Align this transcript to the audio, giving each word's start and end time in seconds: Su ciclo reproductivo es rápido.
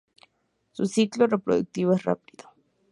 Su 0.71 0.87
ciclo 0.87 1.27
reproductivo 1.27 1.93
es 1.93 2.01
rápido. 2.05 2.49